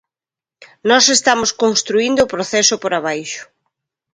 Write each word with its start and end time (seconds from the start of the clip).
Nós 0.89 1.05
estamos 1.17 1.49
construíndo 1.63 2.19
o 2.23 2.31
proceso 2.33 2.75
por 2.83 2.91
abaixo. 2.93 3.43